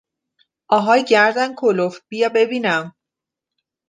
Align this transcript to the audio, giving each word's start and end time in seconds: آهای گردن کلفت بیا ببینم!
آهای 0.69 1.03
گردن 1.03 1.55
کلفت 1.55 2.03
بیا 2.09 2.29
ببینم! 2.35 2.95